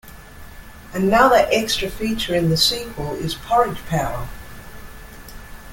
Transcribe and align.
Another 0.95 1.45
extra 1.51 1.87
feature 1.87 2.33
in 2.33 2.49
the 2.49 2.57
'sequel' 2.57 3.13
is 3.17 3.35
"porridge 3.35 3.85
power". 3.87 4.27